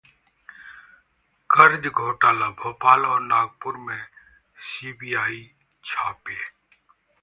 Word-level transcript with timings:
कर्ज 1.49 1.87
घोटालाः 1.87 2.49
भोपाल 2.63 3.05
और 3.05 3.21
नागपुर 3.21 3.77
में 3.87 3.99
सीबीआई 4.71 5.49
छापे 5.83 6.37